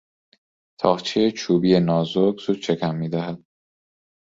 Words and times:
تاقچهی 0.79 1.31
چوبی 1.31 1.79
نازک 1.79 2.39
زود 2.41 2.61
شکم 2.61 2.95
میدهد. 2.95 3.43